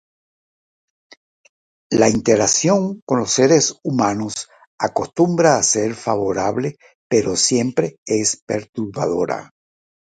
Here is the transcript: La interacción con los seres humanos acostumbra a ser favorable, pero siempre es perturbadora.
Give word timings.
La 1.91 2.09
interacción 2.09 3.01
con 3.05 3.19
los 3.19 3.29
seres 3.33 3.75
humanos 3.83 4.49
acostumbra 4.79 5.57
a 5.57 5.61
ser 5.61 5.93
favorable, 5.93 6.77
pero 7.07 7.35
siempre 7.35 7.97
es 8.07 8.41
perturbadora. 8.47 9.51